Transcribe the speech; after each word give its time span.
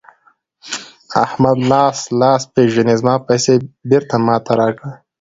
احمده؛ 1.23 1.63
لاس 1.71 1.97
لاس 2.19 2.41
پېژني 2.53 2.95
ـ 2.97 2.99
زما 3.01 3.15
پيسې 3.27 3.53
بېرته 3.89 4.15
ما 4.25 4.35
ته 4.45 4.51
راکړه. 4.59 4.91